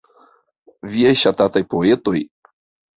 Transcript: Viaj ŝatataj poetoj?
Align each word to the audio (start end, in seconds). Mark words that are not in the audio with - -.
Viaj 0.95 1.13
ŝatataj 1.25 1.65
poetoj? 1.77 2.19